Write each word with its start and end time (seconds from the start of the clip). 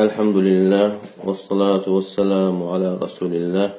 الحمد 0.00 0.36
لله 0.36 0.98
والصلاة 1.24 1.84
والسلام 1.88 2.62
على 2.62 2.96
رسول 2.96 3.34
الله 3.34 3.74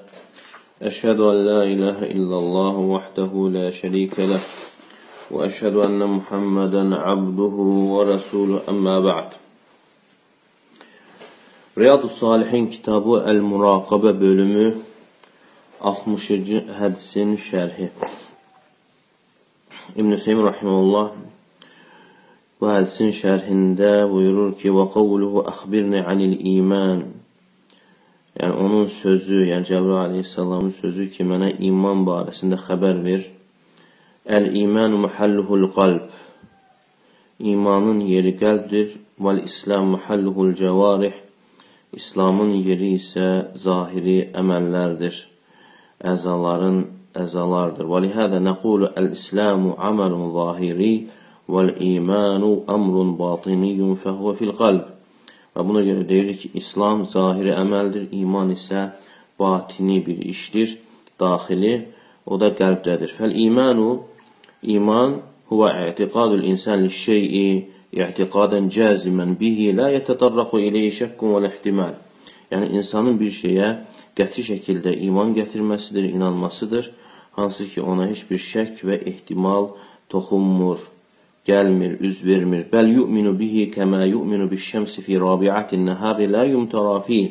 أشهد 0.82 1.20
أن 1.20 1.38
لا 1.46 1.62
إله 1.64 1.98
إلا 2.14 2.38
الله 2.38 2.76
وحده 2.78 3.32
لا 3.54 3.72
شريك 3.72 4.20
له 4.20 4.40
وأشهد 5.32 5.76
أن 5.76 5.98
محمدا 5.98 6.96
عبده 6.96 7.56
ورسوله 7.94 8.62
أما 8.70 9.00
بعد 9.00 9.30
رياض 11.78 12.04
الصالحين 12.04 12.68
كتاب 12.70 13.16
المراقبة 13.16 14.12
بلمه 14.12 14.76
60 16.18 16.74
حدث 16.80 17.18
شرحه 17.36 17.90
ابن 19.98 20.18
سيم 20.18 20.40
رحمه 20.46 20.80
الله 20.80 21.31
Bu 22.62 22.68
hədisin 22.70 23.10
şərhində 23.18 24.04
buyurur 24.06 24.52
ki, 24.54 24.70
və 24.70 24.84
qavluhu 24.94 25.42
əxbirni 25.50 26.04
anil 26.06 26.36
iman. 26.46 27.00
Yəni, 28.38 28.54
onun 28.54 28.84
sözü, 28.86 29.40
yəni 29.48 29.66
Cəbrə 29.66 29.96
aleyhissalamın 30.04 30.76
sözü 30.78 31.08
ki, 31.16 31.26
mənə 31.26 31.48
iman 31.72 32.04
barəsində 32.06 32.60
xəbər 32.62 33.00
ver. 33.02 33.24
Əl-imanu 34.38 35.00
məhəlluhul 35.08 35.66
qalb. 35.74 36.12
İmanın 37.52 38.04
yeri 38.06 38.36
qəlbdir. 38.38 38.94
Vəl-islam 39.18 39.96
məhəlluhul 39.96 40.54
cəvarih. 40.60 41.16
İslamın 41.98 42.52
yeri 42.62 42.92
isə 43.00 43.56
zahiri 43.64 44.20
əməllərdir. 44.38 45.18
Əzaların 46.14 46.78
əzalardır. 47.26 47.90
Və 47.90 48.04
lihədə 48.06 48.44
nəqulu 48.52 48.92
əl-islamu 49.02 49.74
amalun 49.90 50.30
zahiri 50.38 50.92
Vəl-imanu 51.52 52.52
əmrun 52.72 53.16
batiniyyun 53.20 53.98
fəhvə 54.00 54.36
fil 54.40 54.54
qalb. 54.60 54.86
Və 55.52 55.66
buna 55.68 55.82
görə 55.84 56.06
deyirik 56.08 56.40
ki, 56.44 56.52
İslam 56.62 57.04
zahiri 57.14 57.52
əməldir, 57.58 58.08
iman 58.22 58.54
isə 58.56 58.92
batini 59.40 60.00
bir 60.06 60.22
işdir, 60.34 60.78
daxili, 61.20 61.74
o 62.26 62.40
da 62.40 62.52
qəlbdədir. 62.60 63.12
Fəl-imanu, 63.18 63.90
iman 64.76 65.18
huvə 65.50 65.74
i'tiqadul 65.90 66.46
insan 66.52 66.86
li-şey'i 66.86 67.50
i'tiqadən 68.00 68.70
cəzimən 68.72 69.36
bihi 69.42 69.74
la 69.76 69.90
yətətarraqu 69.98 70.62
ileyhi 70.70 70.94
şəkkun 71.02 71.36
və 71.36 71.52
ihtimal. 71.52 71.98
Yəni, 72.52 72.72
insanın 72.80 73.20
bir 73.20 73.36
şeyə 73.36 73.74
qəti 74.16 74.48
şəkildə 74.48 74.96
iman 75.10 75.36
gətirməsidir, 75.36 76.08
inanmasıdır, 76.16 76.92
hansı 77.36 77.68
ki, 77.74 77.84
ona 77.92 78.08
heç 78.08 78.24
bir 78.32 78.40
şək 78.52 78.84
və 78.88 79.02
ehtimal 79.12 79.74
toxunmur 80.12 80.88
gəlmir, 81.48 81.98
üz 82.00 82.26
vermir. 82.26 82.66
Bəl 82.74 82.92
yu'minu 82.98 83.34
bihi 83.40 83.70
kəmə 83.76 84.06
yu'minu 84.10 84.50
biş-şəmsi 84.52 85.02
fi 85.06 85.20
rabi'atin 85.20 85.86
nahari 85.86 86.30
la 86.32 86.44
yumtara 86.46 87.00
fi. 87.08 87.22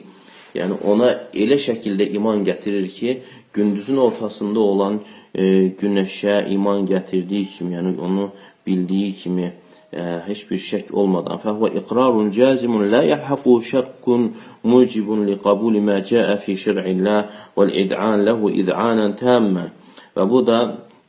Yəni 0.54 0.80
ona 0.90 1.12
elə 1.42 1.58
şəkildə 1.62 2.08
iman 2.18 2.42
gətirir 2.48 2.88
ki, 2.90 3.18
gündüzün 3.54 3.96
ortasında 3.96 4.60
olan 4.60 5.00
e, 5.34 5.44
günəşə 5.80 6.48
iman 6.56 6.86
gətirdiyi 6.90 7.46
kimi, 7.54 7.76
yəni 7.76 7.94
onu 8.00 8.30
bildiyi 8.66 9.12
kimi 9.12 9.52
e, 9.92 10.02
heç 10.26 10.42
bir 10.50 10.58
şək 10.58 10.92
olmadan 10.92 11.38
fəhvə 11.44 11.70
iqrarun 11.80 12.30
cazimun 12.34 12.90
la 12.90 13.02
yahaqu 13.06 13.56
şəkkun 13.70 14.28
mucibun 14.62 15.26
li 15.28 15.38
qabuli 15.46 15.80
ma 15.88 15.98
caa 16.10 16.36
fi 16.42 16.56
şer'illah 16.64 17.20
vel 17.58 17.74
id'an 17.84 18.26
lahu 18.26 18.50
id'anan 18.62 19.16
tamman. 19.22 19.70
Və 20.16 20.26
bu 20.30 20.46
da 20.46 20.58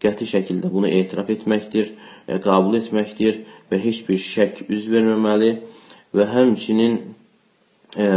qəti 0.02 0.28
şəkildə 0.34 0.72
bunu 0.74 0.90
etiraf 0.90 1.30
etməkdir 1.30 1.92
e, 2.28 2.38
qəbul 2.42 2.80
etməkdir 2.82 3.42
və 3.72 3.80
heç 3.86 4.04
bir 4.08 4.20
şək 4.22 4.66
üz 4.70 4.88
verməməli 4.92 5.52
və 6.18 6.28
həmçinin 6.34 6.98
e, 7.98 8.08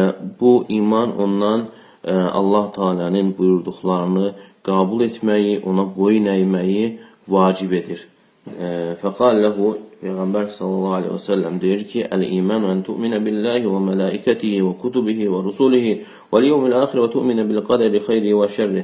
bu 0.40 0.54
iman 0.78 1.16
ondan 1.18 1.68
e, 2.04 2.12
Allah 2.12 2.72
Taala'nın 2.76 3.34
buyurduqlarını 3.38 4.32
qəbul 4.64 5.04
etməyi, 5.08 5.60
ona 5.68 5.84
boyun 5.96 6.30
əyməyi 6.32 6.98
vacib 7.28 7.72
edir. 7.76 8.06
Fəqal 8.44 9.38
lehu 9.40 9.70
Peyğəmbər 10.04 10.50
sallallahu 10.52 10.96
aleyhi 10.98 11.12
və 11.14 11.20
səlləm 11.24 11.54
deyir 11.62 11.84
ki, 11.88 12.02
Əl-iman 12.12 12.66
ən 12.68 12.82
tu'minə 12.84 13.16
billahi 13.24 13.64
və 13.64 13.78
mələikətihi 13.86 14.58
və 14.66 14.72
kutubihi 14.82 15.30
və 15.32 15.40
rusulihi 15.46 15.94
və 16.32 16.42
liyevmil 16.44 16.76
axir 16.76 17.00
və 17.00 17.08
tu'minə 17.14 17.46
bil 17.48 17.62
qədəri 17.64 18.02
xeyri 18.04 18.34
və 18.36 18.50
şərri. 18.56 18.82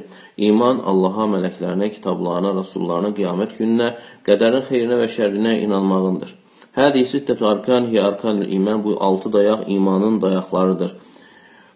İman 0.49 0.81
Allaha, 0.91 1.27
mələklərinə, 1.35 1.91
kitablarına, 1.93 2.55
rasullarına, 2.57 3.13
qiyamət 3.19 3.53
gününə, 3.59 3.91
qədərin 4.25 4.65
xeyrinə 4.71 4.97
və 5.03 5.11
şərrinə 5.17 5.53
inanmağındır. 5.67 6.33
Hədi 6.79 7.05
sittətü 7.13 7.45
arkan 7.53 7.91
hi 7.91 8.01
arkanül 8.01 8.49
iman 8.57 8.81
bu 8.81 8.97
altı 8.97 9.29
dayaq 9.33 9.69
imanın 9.77 10.17
dayaqlarıdır. 10.25 10.97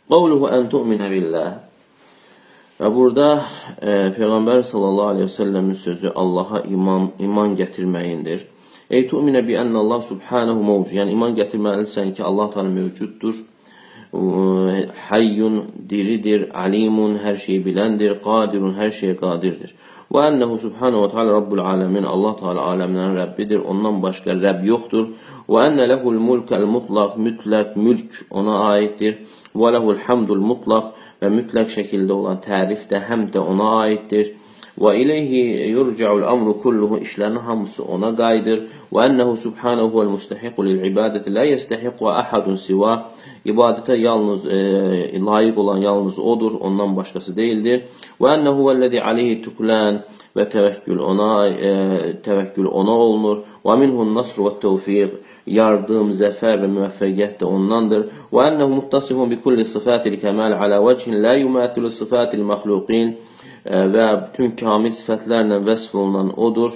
Qavluhu 0.09 0.50
ən 0.57 0.72
tu'minə 0.74 1.12
billah 1.13 1.53
Və 2.75 2.90
burada 2.91 3.28
e, 3.80 3.91
Peyğəmbər 4.18 4.66
sallallahu 4.68 5.12
aleyhi 5.13 5.30
və 5.30 5.34
səlləmin 5.38 5.78
sözü 5.80 6.12
Allaha 6.12 6.59
iman, 6.68 7.06
iman 7.24 7.53
gətirməyindir. 7.56 8.41
Ey 8.91 9.06
tu'minə 9.08 9.46
bi 9.47 9.56
ənə 9.56 9.80
Allah 9.80 10.02
subhanahu 10.03 10.59
mevcud. 10.59 10.97
Yəni 10.97 11.16
iman 11.16 11.38
gətirməlisən 11.40 12.12
ki, 12.18 12.24
Allah 12.28 12.50
Teala 12.52 12.74
mövcuddur. 12.74 13.40
Hayyun 15.08 15.62
diridir, 15.90 16.50
alimun 16.52 17.16
hər 17.24 17.40
şeyi 17.46 17.63
biləndir, 17.63 18.18
qadirun 18.28 18.75
hər 18.75 18.92
şeyə 19.00 19.16
qadirdir. 19.24 19.72
Və 20.12 20.28
ənəhu 20.30 20.59
subhanahu 20.62 21.07
və 21.07 21.13
teala 21.16 21.40
rabbul 21.40 21.63
aləmin. 21.63 22.06
Allah 22.12 22.36
Teala 22.42 22.68
aləmlərin 22.74 23.16
Rəbbidir. 23.22 23.63
Ondan 23.72 24.03
başqa 24.03 24.36
Rəbb 24.36 24.68
yoxdur. 24.68 25.09
Və 25.47 25.63
ənə 25.69 25.88
lehul 25.90 26.19
mulkəl 26.28 26.68
mutlaq, 26.75 27.16
mütləq 27.16 27.80
mülk 27.80 28.19
ona 28.30 28.59
aiddir. 28.75 29.24
Və 29.56 29.74
lehul 29.75 29.97
hamdul 30.06 30.44
mutlaq 30.52 30.94
və 31.25 31.34
mütləq 31.34 31.72
şəkildə 31.74 32.13
olan 32.13 32.41
tərif 32.46 32.86
də 32.91 33.02
həm 33.09 33.30
də 33.34 33.41
ona 33.41 33.69
aiddir. 33.86 34.34
Və 34.75 34.91
ileyhi 35.00 35.69
yurca'ul 35.72 36.25
amru 36.28 36.58
kulluhu 36.59 36.97
işlərin 37.06 37.40
hamısı 37.47 37.84
ona 37.96 38.09
qayıdır. 38.16 38.63
Və 38.91 39.06
ənəhu 39.08 39.38
subhanahu 39.40 39.88
vəl 39.96 40.09
mustahiqu 40.12 40.66
lil 40.68 40.81
ibadəti 40.90 41.31
la 41.31 41.46
yestahiqu 41.47 42.09
ahadun 42.12 42.58
siva. 42.59 42.96
İbadətə 43.47 43.96
yalnız 43.96 44.46
e, 44.46 44.58
layiq 45.28 45.59
olan 45.63 45.78
yalnız 45.78 46.19
odur, 46.19 46.58
ondan 46.59 46.91
başqası 46.97 47.36
deyildir. 47.38 47.86
Və 48.19 48.34
ənəhu 48.36 48.66
vəllazi 48.68 49.00
alayhi 49.00 49.38
tuklan 49.46 50.02
və 50.36 50.44
təvəkkül 50.52 51.00
ona 51.00 51.30
e, 51.47 51.72
təvəkkül 52.25 52.68
ona 52.68 52.97
olunur. 53.06 53.46
Və 53.63 53.78
minhun 53.80 54.12
nasr 54.18 54.42
və 54.44 54.57
tevfiq 54.59 55.13
yardım, 55.56 56.12
zəfər 56.19 56.59
və 56.66 56.68
müvəffəqiyyət 56.74 57.40
də 57.40 57.47
ondandır. 57.47 58.09
Və 58.36 58.50
ənəhu 58.50 58.75
muttasifun 58.81 59.31
bi 59.31 59.40
kulli 59.40 59.63
sifatil 59.66 60.19
kemal 60.19 60.52
ala 60.52 60.81
vechin 60.84 61.16
la 61.24 61.38
yumathilu 61.40 61.94
sifatil 62.02 62.44
məxluqin 62.52 63.16
və 63.66 64.08
bütün 64.28 64.56
kamil 64.59 64.94
sifətlərlə 64.94 65.62
vəsf 65.66 65.96
olunan 65.98 66.31
odur 66.38 66.76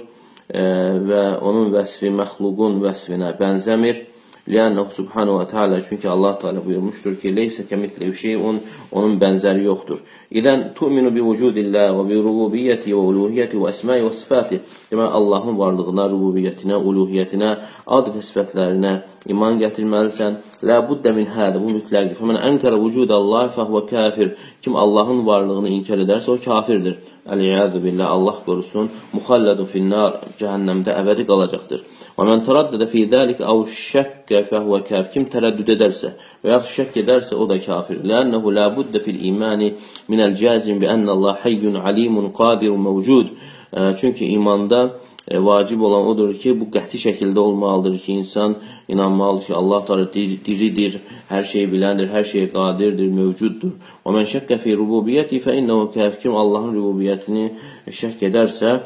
və 0.50 1.22
onun 1.38 1.70
vəsfi 1.70 2.10
məxluqun 2.10 2.80
vəsfinə 2.82 3.30
bənzəmir. 3.38 4.02
Liannahu 4.50 4.90
subhanahu 4.90 5.38
və 5.40 5.46
teala 5.50 5.78
çünki 5.88 6.08
Allah 6.08 6.38
Teala 6.40 6.64
buyurmuşdur 6.64 7.14
ki, 7.22 7.30
leysə 7.36 7.66
kəmitli 7.70 8.08
şeyun 8.22 8.56
onun 8.98 9.12
bənzəri 9.22 9.62
yoxdur. 9.62 10.00
İdən 10.38 10.64
tu'minu 10.78 11.12
bi 11.14 11.22
vücudillah 11.28 11.92
və 11.98 12.06
bi 12.08 12.18
rububiyyəti 12.26 12.90
və 12.90 13.04
uluhiyyəti 13.10 13.60
və 13.60 13.70
əsmai 13.70 14.00
və 14.06 14.10
sifati. 14.20 14.58
Demək 14.90 15.14
Allahın 15.18 15.58
varlığına, 15.60 16.08
rububiyyətinə, 16.14 16.80
uluhiyyətinə, 16.88 17.52
ad 17.98 18.10
və 18.14 18.24
sifətlərinə 18.28 18.92
iman 19.30 19.62
gətirməlisən. 19.62 20.40
La 20.66 20.80
budda 20.88 21.14
min 21.14 21.30
hada 21.36 21.62
bu 21.62 21.70
mütləqdir. 21.76 22.18
Fəmən 22.18 22.42
ənkərə 22.50 22.82
vücudallah 22.84 23.52
fəhvə 23.54 23.86
kafir. 23.94 24.34
Kim 24.62 24.76
Allahın 24.76 25.24
varlığını 25.30 25.70
inkar 25.78 26.02
edərsə 26.06 26.34
o 26.34 26.38
kafirdir. 26.42 26.98
Əl-İyadu 27.30 27.82
billah 27.84 28.10
Allah 28.16 28.38
qorusun. 28.46 28.90
Muxalladun 29.14 29.68
finnar 29.74 30.22
cəhənnəmdə 30.40 30.98
əbədi 31.02 31.26
qalacaqdır. 31.30 31.84
Və 32.16 32.26
mən 32.28 32.42
tərəddədə 32.46 32.88
fi 32.92 33.04
zəlik 33.12 33.40
əv 33.52 33.62
şəkkə 33.74 34.42
fəhvə 34.50 34.82
kafir. 34.88 35.10
Kim 35.14 35.28
tərəddüd 35.32 35.74
edərsə 35.76 36.14
və 36.42 36.54
yaxud 36.54 36.74
şəkk 36.78 36.98
edərsə 37.04 37.38
o 37.38 37.46
da 37.50 37.58
kafir. 37.62 38.02
Lənnəhu 38.10 38.52
la 38.56 38.68
budda 38.74 39.00
fil 39.04 39.20
imani 39.30 39.74
minəl 40.10 40.36
cazim 40.40 40.82
bi 40.82 40.90
ənə 40.90 41.14
Allah 41.16 41.38
hayyun 41.44 41.80
alimun 41.80 42.32
qadirun 42.40 42.82
mevcud. 42.88 43.32
Çünki 44.00 44.26
imanda 44.26 44.98
e, 45.28 45.38
vacib 45.38 45.80
olan 45.80 46.06
odur 46.06 46.32
ki, 46.34 46.56
bu 46.60 46.66
qəti 46.74 46.98
şəkildə 46.98 47.38
olmalıdır 47.38 47.98
ki, 47.98 48.12
insan 48.12 48.56
inanmalıdır 48.88 49.46
ki, 49.46 49.54
Allah 49.54 49.84
Teala 49.86 50.06
diridir, 50.14 50.96
hər 51.30 51.44
şeyi 51.52 51.68
biləndir, 51.70 52.10
hər 52.10 52.26
şeyə 52.32 52.48
qadirdir, 52.50 53.12
mövcuddur. 53.14 53.76
Və 54.02 54.14
mən 54.16 54.26
şəkkə 54.32 54.58
fi 54.64 54.74
rububiyyəti 54.80 55.38
fə 55.44 55.54
innəhu 55.60 55.92
kəf 55.94 56.18
kim 56.22 56.34
Allahın 56.34 56.74
rububiyyətini 56.80 57.46
şəkk 58.00 58.26
edərsə, 58.30 58.80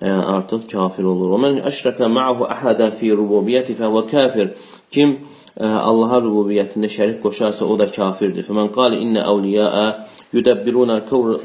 artıq 0.00 0.66
kafir 0.70 1.04
olur. 1.04 1.30
Və 1.34 1.40
mən 1.44 1.60
əşrəkə 1.68 2.08
ma'ahu 2.08 2.48
ahadan 2.50 2.96
fi 2.98 3.12
rububiyyəti 3.16 3.76
fəhvə 3.78 4.02
kafir. 4.10 4.50
Kim 4.92 5.14
e, 5.56 5.66
Allaha 5.66 6.20
rububiyyətində 6.24 6.90
şərik 6.96 7.20
qoşarsa 7.22 7.66
o 7.66 7.76
da 7.78 7.86
kafirdir. 7.92 8.46
Fəmən 8.48 8.72
qali 8.74 9.02
innə 9.04 9.24
əvliyaa 9.32 9.86
yudabbiruna 10.32 11.02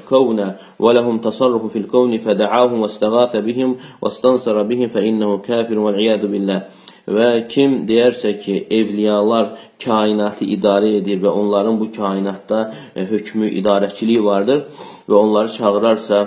kavna 0.09 0.49
və 0.79 0.95
lahum 0.97 1.19
tasarrufu 1.23 1.71
fil 1.75 1.87
kavni 1.91 2.21
fədəahum 2.23 2.83
və 2.83 2.91
istəğatə 2.91 3.43
bihim 3.45 3.77
və 4.01 4.11
istansara 4.13 4.63
bihim 4.69 4.91
fə 4.93 5.03
innəhu 5.11 5.41
kafir 5.45 5.83
və 5.83 5.97
iyadu 6.01 6.31
billah. 6.31 6.67
Və 7.07 7.27
kim 7.47 7.85
deyərsə 7.87 8.33
ki, 8.41 8.55
evliyalar 8.79 9.53
kainatı 9.79 10.43
idarə 10.43 10.97
edir 10.97 11.21
və 11.23 11.31
onların 11.31 11.77
bu 11.79 11.87
kainatda 11.95 12.65
e, 12.95 13.05
hökmü 13.07 13.53
idarəçiliyi 13.61 14.23
vardır 14.25 14.65
və 15.07 15.15
onları 15.15 15.53
çağırarsa, 15.53 16.19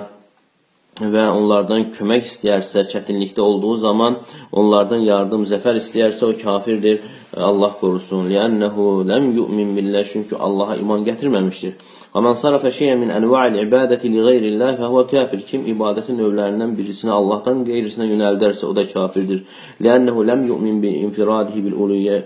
və 1.00 1.25
onlardan 1.32 1.88
kömək 1.97 2.26
istəyərsə, 2.29 2.85
çətinlikdə 2.93 3.41
olduğu 3.41 3.76
zaman 3.85 4.19
onlardan 4.52 5.05
yardım, 5.06 5.47
zəfər 5.49 5.81
istəyərsə 5.81 6.29
o 6.29 6.35
kafirdir. 6.43 7.00
Allah 7.37 7.73
qorusun. 7.81 8.26
Li'annehu 8.31 9.08
lem 9.08 9.31
yu'min 9.37 9.76
billah. 9.76 10.05
Çünki 10.12 10.35
Allaha 10.37 10.76
iman 10.82 11.05
gətirməmişdir. 11.06 11.76
Və 12.14 12.23
men 12.26 12.35
sarafa 12.35 12.70
şey'en 12.75 12.99
min 12.99 13.12
enva'il 13.14 13.61
ibadati 13.62 14.11
li 14.12 14.20
ghayrillah 14.26 14.81
fa 14.81 15.05
kafir. 15.12 15.44
Kim 15.50 15.62
ibadətin 15.73 16.19
növlərindən 16.19 16.75
birisini 16.79 17.12
Allahdan 17.14 17.62
qeyrisinə 17.69 18.08
yönəldərsə 18.11 18.67
o 18.67 18.75
da 18.75 18.85
kafirdir. 18.94 19.44
Li'annehu 19.82 20.26
lem 20.26 20.44
yu'min 20.50 20.82
bi 20.82 20.91
infiradihi 21.06 21.64
bil 21.67 21.76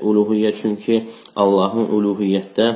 uluhiyyə. 0.08 0.52
Çünki 0.62 1.04
Allahın 1.36 1.90
uluhiyyətdə 1.96 2.70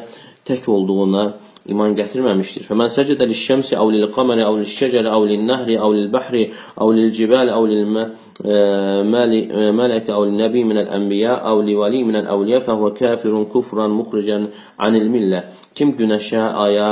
tək 0.49 0.65
olduğuna 0.73 1.25
iman 1.69 1.93
gətirməmişdir. 1.99 2.63
Fəmən 2.69 2.89
səcədə 2.93 3.25
liş-şəmsi 3.29 3.75
əv 3.77 3.89
lil-qamari 3.93 4.43
əv 4.47 4.55
liş-şəcəri 4.63 5.09
əv 5.13 5.23
lin-nəhri 5.31 5.75
əv 5.77 5.91
lil-bəhri 5.99 6.43
əv 6.81 6.89
lil-cibali 6.97 7.51
əv 7.53 7.65
lil-mələkə 7.73 10.11
əv 10.17 10.23
lin-nəbi 10.31 10.61
minəl-ənbiya 10.71 11.33
əv 11.51 11.57
li-vali 11.69 12.01
minəl-əvliya 12.09 12.59
fəhvə 12.65 12.89
kafirun 13.01 13.45
kufran 13.53 13.91
muxrican 13.99 14.43
anil-millə. 14.89 15.41
Kim 15.77 15.89
günəşə, 15.99 16.43
aya, 16.65 16.89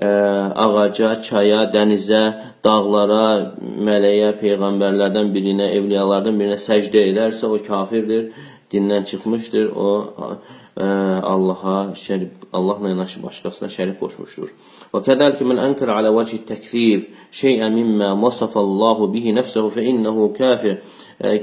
ağaca, 0.00 1.08
çaya, 1.26 1.60
dənizə, 1.74 2.22
dağlara, 2.64 3.26
mələyə, 3.58 4.30
peyğəmbərlərdən 4.40 5.26
birinə, 5.34 5.66
evliyalardan 5.76 6.34
birinə 6.38 6.58
səcdə 6.62 7.00
edərsə 7.10 7.44
o 7.50 7.52
kafirdir, 7.66 8.22
dindən 8.72 9.04
çıxmışdır. 9.10 9.70
O 9.76 9.88
Allaha 11.32 11.92
şərik 11.94 12.46
Allahla 12.52 12.88
yanaşı 12.88 13.22
başqasına 13.22 13.68
şərik 13.76 13.98
qoşmuşdur. 14.00 14.52
Və 14.92 15.00
kədəlikə 15.08 15.44
men 15.44 15.60
ənkər 15.60 15.92
alə 15.92 16.12
vəcih 16.16 16.46
təkzib 16.48 17.10
şeyən 17.40 17.76
mimmə 17.76 18.12
masafallahu 18.16 19.10
bihi 19.12 19.34
nəfsəhu 19.36 19.72
fə 19.76 19.84
innehu 19.92 20.30
kafir. 20.38 20.80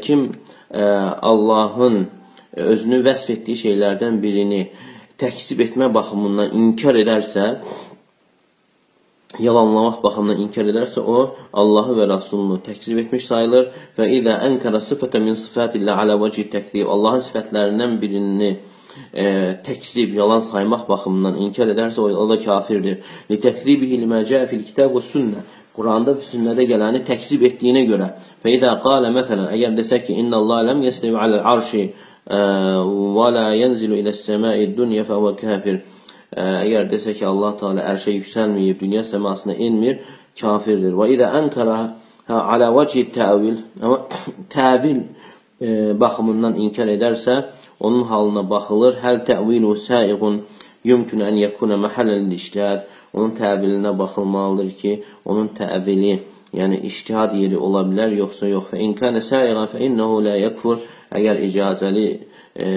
Kim 0.02 0.32
Allahın 0.74 2.08
özünü 2.58 3.04
vəsf 3.06 3.30
etdiyi 3.36 3.62
şeylərdən 3.66 4.18
birini 4.24 4.64
təksib 5.20 5.62
etmə 5.66 5.92
baxımından 5.94 6.54
inkar 6.56 6.98
edərsə, 6.98 7.46
yalanlamaq 9.38 10.02
baxımından 10.04 10.42
inkar 10.42 10.66
edərsə, 10.72 11.04
o 11.06 11.36
Allahı 11.54 12.00
və 12.00 12.08
Rasulunu 12.10 12.58
təkzib 12.66 12.98
etmiş 13.04 13.28
sayılır 13.30 13.70
və 14.00 14.10
idə 14.18 14.40
ənkərə 14.48 14.82
sıfətə 14.82 15.22
min 15.22 15.38
sıfətillə 15.38 15.94
alə 16.02 16.18
vəcih 16.24 16.50
təkzib 16.50 16.90
Allahın 16.90 17.22
sifətlərindən 17.28 18.00
birini 18.02 18.50
e, 19.14 19.26
təkzib, 19.66 20.16
yalan 20.18 20.42
saymaq 20.50 20.88
baxımından 20.90 21.38
inkar 21.46 21.70
edərsə, 21.76 22.02
o, 22.02 22.26
da 22.30 22.40
kafirdir. 22.42 23.04
Li 23.30 23.38
təkzibihi 23.46 24.02
limə 24.02 24.24
cəə 24.30 24.50
fil 24.50 24.66
kitab 24.66 24.98
və 24.98 25.06
sünnə. 25.06 25.46
Quranda 25.78 26.18
və 26.18 26.26
sünnədə 26.26 26.66
gələni 26.68 27.04
təkzib 27.08 27.46
etdiyinə 27.52 27.86
görə. 27.88 28.10
Fə 28.42 28.58
idə 28.58 28.74
qalə 28.84 29.14
məsələn, 29.14 29.52
əgər 29.54 29.78
desək 29.78 30.10
ki, 30.10 30.18
inna 30.24 30.42
Allah 30.42 30.66
ləm 30.72 30.82
yəstəvi 30.90 31.22
aləl 31.28 31.46
arşi 31.54 31.86
və 32.30 33.30
la 33.34 33.46
yənzilu 33.58 34.02
ilə 34.02 34.14
səmai 34.14 34.68
dünya 34.78 35.06
fə 35.08 35.18
kafir. 35.40 35.82
Əgər 36.36 36.90
desək 36.92 37.20
ki, 37.20 37.26
Allah 37.26 37.56
Teala 37.58 37.86
ərşə 37.90 38.14
yüksəlməyib, 38.20 38.78
dünya 38.84 39.02
səmasına 39.06 39.56
enmir, 39.66 40.04
kafirdir. 40.38 40.94
Və 40.94 41.10
idə 41.16 41.30
ənkara 41.40 41.78
alə 42.30 42.70
vəci 42.76 43.08
təvil, 43.14 43.64
amma 43.82 44.04
təvil 44.56 45.02
e, 45.60 45.94
baxımından 46.00 46.60
inkar 46.62 46.92
edərsə, 46.94 47.40
onun 47.80 48.06
halına 48.12 48.46
baxılır. 48.50 49.00
Həl 49.04 49.24
təvilu 49.26 49.74
səiqun 49.80 50.44
yumkün 50.86 51.26
ən 51.26 51.40
yəkuna 51.46 51.80
məhəlləl 51.82 52.30
iştihad. 52.38 52.86
Onun 53.14 53.34
təvilinə 53.34 53.96
baxılmalıdır 53.98 54.70
ki, 54.78 54.92
onun 55.26 55.50
təvili, 55.58 56.20
yəni 56.54 56.84
iştihad 56.86 57.34
yeri 57.34 57.58
ola 57.58 57.82
bilər, 57.90 58.14
yoxsa 58.22 58.52
yox. 58.52 58.70
Fə 58.70 58.84
in 58.86 58.94
kana 58.94 59.24
səiqan 59.24 59.66
fə 59.72 59.82
innehu 59.88 60.22
la 60.28 60.38
yekfur. 60.38 60.78
Əgər 61.16 61.42
icazəli 61.48 62.06
e, 62.54 62.70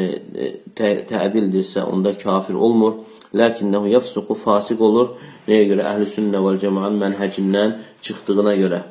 tə, 0.76 0.94
təvildirsə, 1.08 1.84
onda 1.84 2.14
kafir 2.17 2.56
olmur. 2.56 3.02
Lakinnehu 3.37 3.90
yefsuqu 3.93 4.37
fasik 4.38 4.81
olur. 4.81 5.14
Nəyə 5.49 5.69
görə? 5.73 5.87
Əhl-i 5.93 6.08
sünnə 6.08 6.40
vəl 6.44 6.58
cəmaın 6.62 6.99
mənhəcindən 7.02 7.79
çıxdığına 8.05 8.56
görə. 8.62 8.82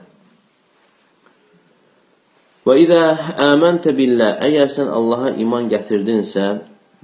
Və 2.62 2.76
idə 2.78 3.00
əməntə 3.42 3.96
billah, 3.98 4.36
əgər 4.46 4.68
sən 4.70 4.92
Allaha 4.94 5.32
iman 5.42 5.66
gətirdinsə, 5.72 6.50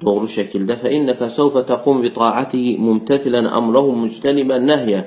doğru 0.02 0.30
şəkildə, 0.30 0.76
fə 0.78 0.92
innəkə 0.94 1.32
səvfə 1.34 1.64
təqum 1.66 2.04
bi 2.04 2.12
taatihi 2.14 2.76
mumtəthilən 2.78 3.50
əmrəhu 3.50 3.96
müctənibən 4.04 4.70
nəhyə 4.70 5.00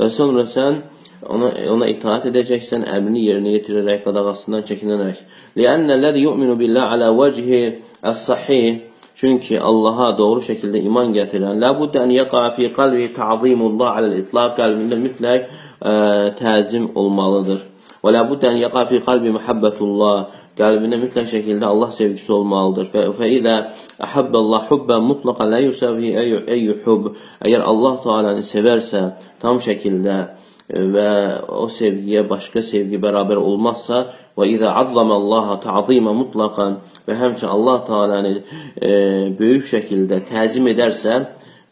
və 0.00 0.08
sonra 0.10 0.42
sən 0.50 0.80
ona, 1.26 1.50
ona 1.74 1.88
itaat 1.90 2.28
edəcəksən, 2.30 2.86
əmrini 2.96 3.26
yerinə 3.28 3.56
yetirərək, 3.56 4.02
qadağasından 4.06 4.64
çəkinərək. 4.70 5.20
Liənnə 5.58 5.98
ləzi 6.00 6.24
yu'minu 6.26 6.56
billah 6.60 6.94
alə 6.96 7.12
vəcihi 7.18 7.62
əs-sahih 8.02 8.88
Çünki 9.22 9.58
Allaha 9.60 10.06
doğru 10.18 10.40
şəkildə 10.42 10.80
iman 10.88 11.12
gətirən, 11.12 11.58
ləbuddə 11.60 12.00
ən 12.06 12.14
yəqa 12.14 12.46
fi 12.56 12.70
qalbi 12.74 13.10
ta'zimullah 13.14 13.98
aləl-itlaq 14.00 14.56
qəlbində 14.56 14.96
mütləq 14.98 15.44
ə, 15.44 15.92
təzim 16.38 16.88
olmalıdır. 16.96 17.60
Və 18.02 18.10
la 18.10 18.24
buddə 18.26 18.50
ən 18.50 18.58
yaqa 18.58 18.86
fi 18.90 18.98
qalbi 19.06 19.30
muhabbetullah. 19.36 20.40
Qəlbində 20.58 20.98
mütləq 21.00 21.28
şəkildə 21.30 21.64
Allah 21.64 21.92
sevgisi 21.94 22.32
olmalıdır. 22.34 22.88
Fə, 22.92 23.28
idə 23.38 23.54
əhabballah 24.02 24.66
hubbən 24.68 25.06
mutlaqan 25.06 25.48
la 25.52 25.60
yusavi 25.62 26.10
eyyu 26.18 26.74
hub. 26.84 27.12
Əgər 27.40 27.62
Allah 27.70 28.00
Taala'nı 28.04 28.44
sevərsə 28.44 29.04
tam 29.40 29.62
şəkildə 29.62 30.16
e, 30.18 30.51
və 30.68 31.08
o 31.52 31.66
sevgiyə 31.70 32.24
başqa 32.28 32.62
sevgi 32.64 33.00
bərabər 33.02 33.40
olmazsa 33.40 34.02
və 34.38 34.48
idə 34.54 34.70
azzamallaha 34.82 35.58
ta'zima 35.64 36.14
mutlaqan 36.16 36.78
və 37.06 37.18
həmçinin 37.18 37.52
Allah 37.52 37.84
Taala'nı 37.88 38.34
e, 38.34 38.92
böyük 39.38 39.66
şəkildə 39.72 40.22
təzim 40.30 40.68
edərsə 40.72 41.22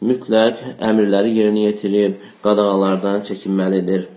mütləq 0.01 0.61
əmrləri 0.81 1.37
yerinə 1.39 1.69
yetirib 1.69 2.17
qadağalardan 2.43 3.23
çəkinməlidir. 3.27 4.09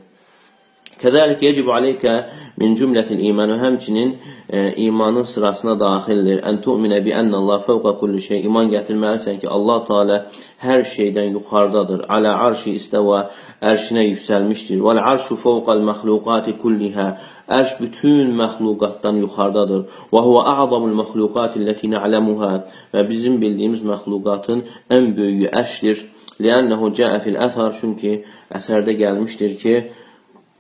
Kəzəlik 1.05 1.43
yecib 1.45 1.69
aleykə 1.69 2.13
min 2.61 2.73
cümlətil 2.79 3.19
iman 3.29 3.51
və 3.53 3.59
həmçinin 3.61 4.13
e, 4.49 4.61
imanın 4.87 5.27
sırasına 5.29 5.75
daxildir. 5.81 6.39
Ən 6.49 6.63
tu'minə 6.65 7.01
bi 7.05 7.13
ennəllah 7.13 7.61
fəvqə 7.67 7.93
kulli 8.01 8.23
şey. 8.25 8.41
İman 8.49 8.71
gətirməlisən 8.73 9.41
ki, 9.43 9.49
Allah 9.57 9.83
Teala 9.89 10.17
hər 10.65 10.85
şeydən 10.95 11.35
yuxarıdadır. 11.37 12.07
Alə 12.17 12.33
arşi 12.47 12.73
istəvə 12.79 13.19
ərşinə 13.71 14.07
yüksəlmişdir. 14.07 14.81
Vəl 14.87 15.01
arşu 15.13 15.37
fəvqəl 15.43 15.85
məxluqati 15.91 16.57
kullihə. 16.63 17.09
Ərş 17.59 17.75
bütün 17.83 18.33
məxluqatdan 18.41 19.21
yuxarıdadır. 19.27 19.83
Və 20.15 20.23
huvə 20.29 20.47
a'zamul 20.55 20.95
məxluqati 21.03 21.61
ləti 21.67 21.91
na'ləmuhə. 21.93 22.53
Və 22.95 23.05
bizim 23.11 23.37
bildiyimiz 23.43 23.85
məxluqatın 23.91 24.65
ən 24.97 25.13
böyüyü 25.19 25.53
ərşdir. 25.61 26.07
Liənnəhu 26.41 26.89
cəə 26.97 27.21
fil 27.27 27.37
əthar. 27.49 27.77
Çünki 27.81 28.15
əsərdə 28.57 28.97
gəlmişdir 29.03 29.59
ki, 29.61 29.75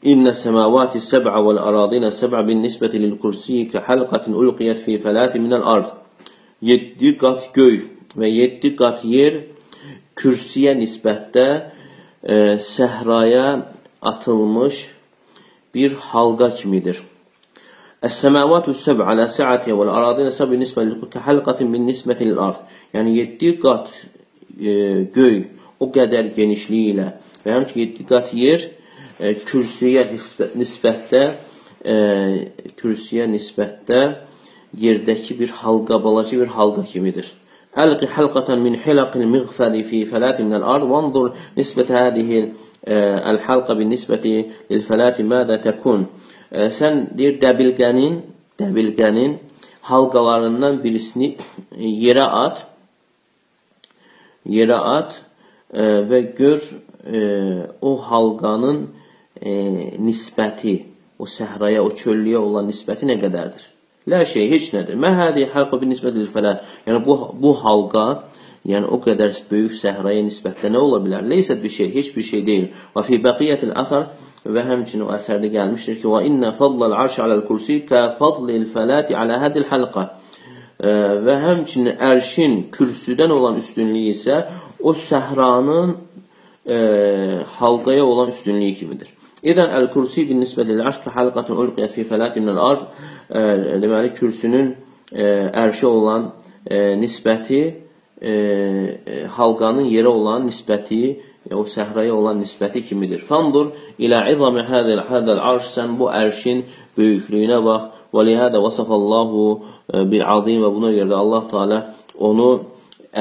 إن 0.06 0.27
السماوات 0.27 0.96
السبع 0.96 1.38
والأراضين 1.38 2.03
السبع 2.03 2.41
بالنسبة 2.41 2.88
للكرسي 2.88 3.65
كحلقة 3.65 4.25
ألقيت 4.27 4.77
في 4.77 4.98
فلات 4.98 5.38
من 5.38 5.53
الأرض 5.53 6.00
Yeddi 6.60 7.13
qat 7.15 7.53
göy 7.56 7.77
və 8.20 8.27
yeddi 8.27 8.74
qat 8.75 9.06
yer 9.08 9.46
kürsüyə 10.20 10.74
nisbətdə 10.75 11.46
e, 12.20 12.36
səhraya 12.60 13.46
atılmış 14.03 14.82
bir 15.72 15.96
halqa 16.10 16.50
kimidir. 16.58 17.00
Əs-səmavatu 18.03 18.75
səb 18.75 19.06
alə 19.08 19.29
sə'ati 19.32 19.72
və 19.72 19.88
əradinə 19.88 20.34
səb 20.36 20.51
nisbə 20.60 20.84
kəhəlqatin 21.15 21.72
bin 21.72 21.88
nisbəti 21.88 22.27
lil-ard. 22.27 22.60
Yəni 22.91 23.15
7 23.22 23.56
qat 23.63 23.88
e, 24.60 25.08
göy 25.15 25.46
o 25.79 25.88
qədər 25.96 26.34
genişliyi 26.36 26.91
ilə 26.98 27.08
və 27.46 27.56
həmçinin 27.56 27.96
7 27.96 28.10
qat 28.12 28.36
yer 28.36 28.68
e, 28.68 28.72
kürsüyə 29.18 30.09
nisbətdə 30.59 31.23
e, 31.85 31.97
kürsüyə 32.78 33.28
nisbətdə 33.30 34.02
yerdəki 34.78 35.38
bir 35.38 35.54
halqa, 35.62 36.02
balaca 36.02 36.40
bir 36.40 36.50
halqa 36.56 36.85
kimidir. 36.92 37.30
Əlqi 37.75 38.06
halqatan 38.16 38.61
min 38.62 38.76
hilaqil 38.78 39.26
miğfəri 39.26 39.83
fi 39.87 40.04
fəlatin 40.06 40.47
minəl 40.47 40.66
ard 40.75 40.87
vanzur 40.90 41.33
nisbətə 41.59 41.94
hədihi 42.06 42.40
əl-halqa 42.87 43.76
bin 43.78 43.90
nisbəti 43.92 44.35
lil 44.71 44.83
fəlati 44.85 45.25
mədə 45.25 45.59
təkun. 45.64 46.06
E, 46.50 46.68
sən 46.68 47.16
deyir 47.16 47.38
dəbilqənin, 47.42 48.21
dəbilqənin 48.61 49.38
halqalarından 49.88 50.80
birisini 50.83 51.35
yerə 51.78 52.26
at, 52.44 52.64
yerə 54.44 54.78
at 54.99 55.16
e, 55.73 55.83
və 56.11 56.21
gör 56.37 56.61
e, 57.04 57.23
o 57.80 57.97
halqanın 58.11 58.85
e, 59.41 59.53
nisbəti, 60.00 60.75
o 61.19 61.26
səhraya, 61.31 61.83
o 61.83 61.91
çöllüyə 61.95 62.41
olan 62.41 62.69
nisbəti 62.71 63.09
nə 63.09 63.19
qədərdir? 63.23 63.71
La 64.11 64.25
şey 64.29 64.50
heç 64.50 64.73
nədir. 64.75 64.99
Mə 65.00 65.14
hadi 65.17 65.47
halqa 65.53 65.79
binisbət 65.81 66.19
lil 66.19 66.29
fələ. 66.33 66.59
Yəni 66.85 67.00
bu 67.07 67.14
bu 67.41 67.55
halqa 67.62 68.05
yəni 68.69 68.88
o 68.93 68.99
qədər 69.00 69.33
böyük 69.50 69.73
səhraya 69.79 70.25
nisbətdə 70.26 70.69
nə 70.73 70.81
ola 70.81 71.00
bilər? 71.05 71.25
Leysət 71.25 71.62
bir 71.62 71.73
şey, 71.73 71.88
heç 71.95 72.11
bir 72.17 72.26
şey 72.29 72.45
deyil. 72.47 72.67
Və 72.97 73.05
fi 73.09 73.21
baqiyatil 73.25 73.73
axar 73.81 74.11
və 74.45 74.64
həmçinin 74.69 75.07
o 75.07 75.12
əsərdə 75.17 75.49
gəlmişdir 75.55 76.03
ki, 76.03 76.09
və 76.09 76.21
inna 76.29 76.53
fadlal 76.59 76.93
arş 77.05 77.19
aləl 77.25 77.47
kursi 77.49 77.81
ka 77.88 78.11
fadlil 78.19 78.69
fəlati 78.75 79.17
alə 79.17 79.41
hadil 79.41 79.64
halqa. 79.71 80.05
Və 81.25 81.41
həmçinin 81.47 81.97
ərşin 82.12 82.59
kürsüdən 82.75 83.33
olan 83.33 83.57
üstünlüyü 83.57 84.12
isə 84.12 84.41
o 84.85 84.93
səhranın 84.93 85.97
e, 86.67 86.76
halqaya 87.57 88.05
olan 88.05 88.29
üstünlüyü 88.29 88.75
kimidir. 88.75 89.09
Əl-kursi 89.45 90.25
bin 90.29 90.41
nisbətil 90.41 90.81
aşq 90.89 91.11
halqatun 91.17 91.61
ulqiyə 91.65 91.89
fi 91.93 92.07
fəlatin 92.09 92.49
ard 92.55 92.87
e, 93.29 93.41
deməli 93.83 94.15
kürsünün 94.17 94.75
ərşi 95.13 95.87
olan 95.87 96.31
nisbəti 97.03 97.61
halqanın 99.37 99.87
yerə 99.93 100.09
olan 100.09 100.47
nisbəti 100.49 101.01
o 101.53 101.65
səhraya 101.69 102.15
olan 102.15 102.41
nisbəti 102.41 102.81
kimidir. 102.89 103.21
Fandur 103.21 103.75
ilə 104.01 104.23
izami 104.33 104.65
hədəl 104.65 105.03
hədəl 105.11 105.43
arş 105.51 105.69
sən 105.75 105.99
bu 105.99 106.09
ərşin 106.09 106.65
böyüklüyünə 106.97 107.61
bax. 107.67 107.91
Və 108.15 108.23
lihədə 108.29 108.61
vasafallahu 108.63 109.45
bil 110.11 110.25
azim 110.37 110.63
və 110.63 110.71
buna 110.77 110.93
görə 110.95 111.11
də 111.11 111.19
Allah 111.19 111.43
Teala 111.51 111.81
onu 112.29 112.49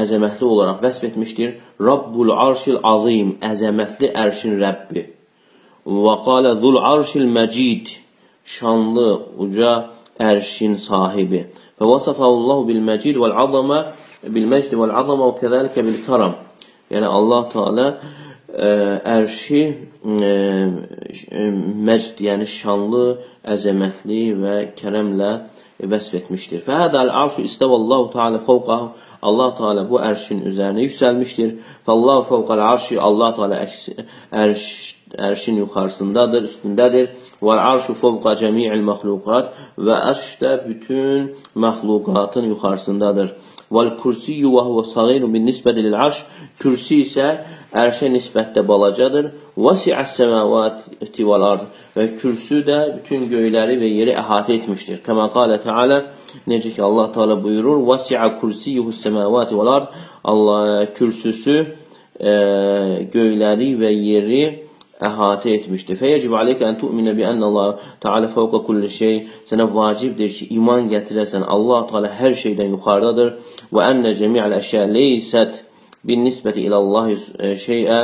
əzəmətli 0.02 0.46
olaraq 0.46 0.80
vəsf 0.86 1.08
etmişdir. 1.10 1.58
Rabbul 1.82 2.32
arşil 2.32 2.80
azim, 2.84 3.36
əzəmətli 3.42 4.14
ərşin 4.24 4.60
Rəbbi. 4.62 5.04
Və 5.86 6.16
qalə 6.26 6.56
zul 6.62 6.80
arşil 6.80 7.28
məcid, 7.28 7.92
şanlı, 8.48 9.10
uca 9.44 9.74
ərşin 10.20 10.78
sahibi. 10.80 11.46
Və 11.80 11.90
vasafəhullahu 11.90 12.68
bil 12.70 12.82
məcid 12.86 13.20
vəl 13.20 13.36
azama 13.44 13.84
bil 14.24 14.48
məcd 14.48 14.76
vəl 14.80 14.94
azama 14.96 15.32
və 15.32 15.40
kəzəlikə 15.42 15.84
bil 15.86 16.00
karam. 16.08 16.38
Yəni 16.94 17.10
Allah 17.10 17.48
Teala 17.52 17.88
ə, 17.94 18.70
ərşi 19.18 19.64
ə, 20.04 20.34
məcd, 21.90 22.22
yəni 22.28 22.48
şanlı, 22.48 23.08
əzəmətli 23.56 24.24
və 24.40 24.56
kərəmlə 24.80 25.32
vəsf 25.92 26.16
etmişdir. 26.22 26.64
Fəhədəl 26.64 27.12
arşu 27.24 27.44
istəvəllahu 27.48 28.12
Teala 28.14 28.40
fəvqəhu 28.48 28.92
Allah 29.28 29.54
Teala 29.58 29.84
bu 29.90 30.00
ərşin 30.04 30.44
üzərinə 30.48 30.86
yüksəlmişdir. 30.88 31.56
Fəllahu 31.88 32.28
fəvqəl 32.30 32.64
arşi 32.70 33.00
Allah 33.00 33.36
Teala 33.36 33.60
ərş 34.44 34.68
ərşin 35.18 35.60
yuxarısındadır, 35.62 36.48
üstündədir. 36.50 37.10
Və 37.44 37.58
arşu 37.60 37.96
fovqa 38.00 38.36
cəmi'il 38.42 38.84
məxluqat 38.88 39.52
və 39.78 39.98
ərş 40.12 40.28
də 40.42 40.54
bütün 40.68 41.34
məxluqatın 41.56 42.50
yuxarısındadır. 42.54 43.34
Və 43.74 43.84
kürsiyyu 44.02 44.52
və 44.54 44.64
huvə 44.68 44.86
sagiru 44.86 45.30
bin 45.34 45.48
nisbəti 45.48 45.82
lil 45.86 45.96
arş 45.98 46.24
kürsi 46.62 47.02
isə 47.04 47.28
ərşə 47.74 48.10
nisbətdə 48.14 48.62
balacadır. 48.68 49.32
Vəsi'əs 49.58 50.16
səmavati 50.18 51.26
vəl 51.28 51.46
ard 51.46 51.66
və 51.98 52.08
kürsü 52.18 52.64
də 52.66 52.80
bütün 52.98 53.28
göyləri 53.30 53.78
və 53.82 53.90
yeri 53.90 54.16
əhatə 54.18 54.58
etmişdir. 54.58 55.02
Kəmə 55.06 55.30
qalə 55.34 55.60
Teala 55.62 56.00
necə 56.50 56.74
ki 56.74 56.82
Allah 56.82 57.12
Teala 57.14 57.38
buyurur: 57.44 57.82
"Vəsi'a 57.90 58.30
kursiyyuhus 58.40 59.02
səmavati 59.06 59.58
vəl 59.60 59.74
ard" 59.76 59.88
Allah 60.24 60.86
kürsüsü 60.98 61.58
e, 62.20 62.34
göyləri 63.14 63.74
və 63.82 63.92
yeri 63.92 64.44
əhatə 65.10 65.54
etmişdir. 65.58 66.00
Fəyəcib 66.02 66.36
aleykə 66.40 66.68
ən 66.70 66.80
tu'minə 66.82 67.14
bi 67.18 67.26
ənə 67.28 67.48
Allah 67.50 67.80
Teala 68.04 68.30
fəvqə 68.34 68.64
kulli 68.68 68.90
şey. 68.90 69.20
Sənə 69.50 69.68
vacibdir 69.76 70.32
ki, 70.38 70.50
iman 70.58 70.90
gətirəsən. 70.94 71.46
Allah 71.56 71.88
Teala 71.92 72.12
hər 72.20 72.38
şeydən 72.44 72.76
yuxarıdadır. 72.78 73.34
Və 73.74 73.88
ənə 73.92 74.16
cəmi'əl 74.20 74.58
əşyə 74.60 74.86
leysət 74.96 75.64
bin 76.08 76.24
nisbəti 76.28 76.68
ilə 76.68 76.80
Allah 76.80 77.12
şeyə 77.66 78.00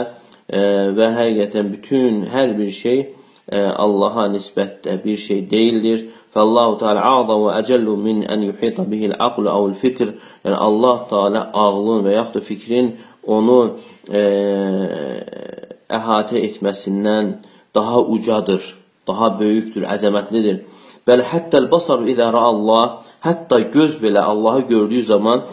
və 0.98 1.10
həqiqətən 1.18 1.74
bütün 1.76 2.24
hər 2.34 2.56
bir 2.58 2.72
şey 2.74 3.08
Allaha 3.52 4.28
nisbətdə 4.30 5.04
bir 5.04 5.18
şey 5.18 5.50
deyildir. 5.50 6.06
Fəllahu 6.34 6.78
Teala 6.82 7.02
a'za 7.02 7.38
və 7.42 7.54
əcəllu 7.58 7.96
min 7.98 8.22
ən 8.30 8.44
yuhita 8.46 8.86
bihil 8.92 9.16
aqlu 9.18 9.50
avul 9.50 9.74
fikr. 9.74 10.14
Yəni 10.46 10.58
Allah 10.68 11.00
Teala 11.10 11.42
ağlın 11.54 12.04
və 12.06 12.14
yaxud 12.20 12.38
da 12.38 12.42
fikrin 12.46 12.92
onu 13.26 13.76
e, 14.14 14.22
əhatə 15.90 16.42
etməsindən 16.48 17.34
daha 17.76 18.02
ucadır, 18.16 18.62
daha 19.08 19.32
böyükdür, 19.40 19.88
əzəmətlidir. 19.96 20.62
Bəli, 21.08 21.26
həttəl 21.34 21.70
basar 21.72 22.06
idə 22.06 22.30
Allah, 22.30 23.02
hətta 23.26 23.60
göz 23.74 23.98
belə 24.04 24.22
Allahı 24.32 24.68
gördüyü 24.70 25.04
zaman 25.04 25.46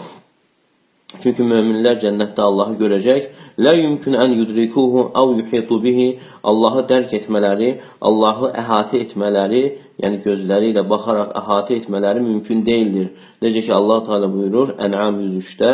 Çünki 1.22 1.44
möminlər 1.46 2.00
cənnətdə 2.02 2.42
Allahı 2.42 2.74
görəcək. 2.80 3.26
Lə 3.62 3.72
yumkin 3.78 4.16
ən 4.20 4.32
yudrikuhu 4.36 5.04
aw 5.20 5.34
yuhitu 5.38 5.78
bihi. 5.84 6.06
Allahı 6.50 6.82
dərk 6.90 7.14
etmələri, 7.20 7.68
Allahı 8.08 8.50
əhatə 8.62 8.98
etmələri, 9.04 9.62
yəni 10.02 10.18
gözləri 10.24 10.72
ilə 10.74 10.82
baxaraq 10.90 11.30
əhatə 11.40 11.78
etmələri 11.78 12.24
mümkün 12.26 12.64
deyildir. 12.66 13.12
Necə 13.42 13.62
ki 13.68 13.72
Allah 13.78 14.02
Teala 14.08 14.32
buyurur 14.32 14.74
Ən'am 14.88 15.22
103-də: 15.22 15.72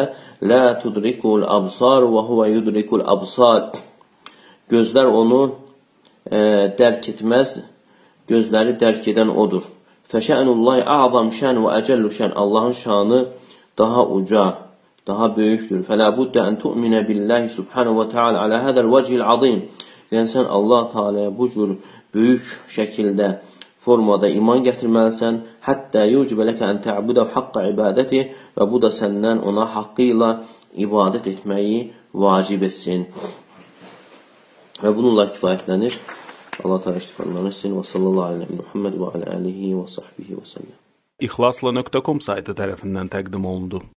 "Lə 0.50 0.60
tudrikul 0.82 1.48
absar 1.58 2.06
və 2.12 2.26
huve 2.28 2.50
yudrikul 2.52 3.02
absar." 3.16 3.91
Gözlər 4.70 5.10
onu 5.10 5.40
e, 6.30 6.70
dərk 6.78 7.08
etməz, 7.12 7.58
gözləri 8.30 8.76
dərk 8.80 9.08
edən 9.12 9.30
odur. 9.30 9.64
Fəşənullahi 10.12 10.84
a'zam 10.86 11.30
şən 11.32 11.62
və 11.64 11.78
əcəllu 11.80 12.10
şən. 12.12 12.34
Allahın 12.36 12.76
şanı 12.76 13.20
daha 13.78 14.06
uca, 14.06 14.44
daha 15.06 15.30
böyükdür. 15.36 15.80
Fələ 15.88 16.10
buddə 16.16 16.44
ən 16.48 16.58
tu'minə 16.62 17.02
billahi 17.08 17.48
subhanahu 17.50 18.02
və 18.02 18.10
ta'ala 18.12 18.44
alə 18.44 18.60
hədəl 18.66 18.90
vəcihil 18.92 19.24
azim. 19.34 19.62
Yəni 20.12 20.28
sən 20.34 20.46
Allah 20.56 20.90
Teala'ya 20.92 21.32
bu 21.38 21.48
cür 21.54 21.76
böyük 22.14 22.44
şəkildə 22.74 23.28
formada 23.84 24.28
iman 24.28 24.60
gətirməlisən. 24.66 25.40
Hətta 25.66 26.04
yucibə 26.10 26.46
ləkə 26.50 26.68
ən 26.68 26.82
tə'budə 26.84 27.24
haqqa 27.34 27.64
ibadəti 27.72 28.20
və 28.56 28.68
bu 28.70 28.82
da 28.84 28.92
səndən 28.92 29.40
ona 29.48 29.64
haqqı 29.74 30.10
ilə 30.12 30.30
ibadət 30.86 31.30
etməyi 31.32 31.78
vacib 32.24 32.62
etsin. 32.68 33.08
Və 34.82 34.90
bununla 34.90 35.28
kifayətlənir. 35.30 35.96
Allah 36.62 36.80
təala 36.82 37.00
iştifanlarını 37.00 37.50
etsin 37.52 37.74
və 37.76 37.82
sallallahu 37.86 38.36
əleyhi 38.36 38.56
Muhammed 38.58 38.96
və 38.98 39.10
alə 39.16 39.28
alihi 39.36 39.72
və 39.78 39.84
sahbihi 39.88 40.38
və 40.40 40.46
səlləm. 40.50 40.78
İxlasla.com 41.22 42.20
saytı 42.24 42.56
tərəfindən 42.58 43.10
təqdim 43.12 43.46
olundu. 43.46 43.82